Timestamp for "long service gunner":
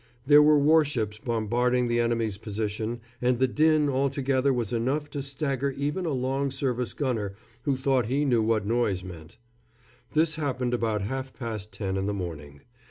6.11-7.35